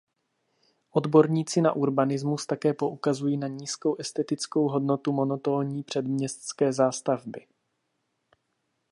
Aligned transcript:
Odborníci 0.91 1.61
na 1.61 1.73
urbanismus 1.73 2.45
také 2.45 2.73
poukazují 2.73 3.37
na 3.37 3.47
nízkou 3.47 3.95
estetickou 3.99 4.67
hodnotu 4.67 5.11
monotónní 5.11 5.83
předměstské 5.83 6.73
zástavby. 6.73 7.47